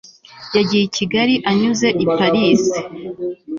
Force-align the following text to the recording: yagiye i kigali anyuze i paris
yagiye 0.55 0.83
i 0.85 0.91
kigali 0.97 1.35
anyuze 1.49 1.87
i 2.03 2.05
paris 2.15 2.63